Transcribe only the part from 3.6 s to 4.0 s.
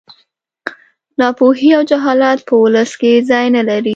لري